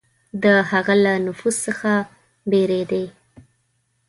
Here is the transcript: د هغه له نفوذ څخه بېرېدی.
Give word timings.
د 0.43 0.45
هغه 0.71 0.95
له 1.03 1.13
نفوذ 1.25 1.55
څخه 1.65 1.91
بېرېدی. 2.51 3.05